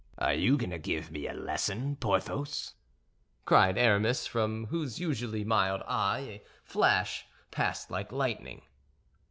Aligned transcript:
"Are 0.17 0.33
you 0.33 0.57
going 0.57 0.71
to 0.71 0.79
give 0.79 1.11
me 1.11 1.27
a 1.27 1.33
lesson, 1.35 1.95
Porthos?" 1.95 2.73
cried 3.45 3.77
Aramis, 3.77 4.25
from 4.25 4.65
whose 4.65 4.99
usually 4.99 5.43
mild 5.43 5.83
eye 5.87 6.41
a 6.41 6.41
flash 6.63 7.27
passed 7.51 7.91
like 7.91 8.11
lightning. 8.11 8.63